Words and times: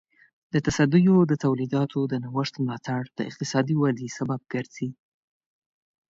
د 0.53 0.55
تصدیو 0.67 1.15
د 1.31 1.33
تولیداتو 1.43 1.99
د 2.11 2.13
نوښت 2.23 2.53
ملاتړ 2.63 3.01
د 3.17 3.19
اقتصادي 3.29 3.75
ودې 3.81 4.07
سبب 4.17 4.39
ګرځي. 4.53 4.89